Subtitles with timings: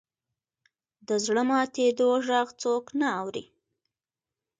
[1.07, 3.45] د زړه ماتېدو ږغ څوک نه اوري.